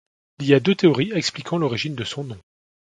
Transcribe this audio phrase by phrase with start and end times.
[0.39, 2.39] Il y a deux théories expliquant l'origine de son nom.